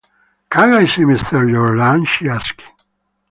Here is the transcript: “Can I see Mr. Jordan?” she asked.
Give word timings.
“Can 0.49 0.73
I 0.73 0.85
see 0.85 1.03
Mr. 1.03 1.47
Jordan?” 1.51 2.05
she 2.05 2.27
asked. 2.27 2.63